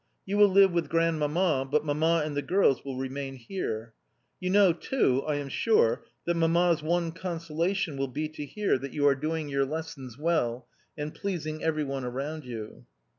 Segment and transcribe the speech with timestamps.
[0.25, 3.93] You will live with Grandmamma, but Mamma and the girls will remain here.
[4.39, 8.93] You know, too, I am sure, that Mamma's one consolation will be to hear that
[8.93, 10.67] you are doing your lessons well
[10.97, 12.87] and pleasing every one around you."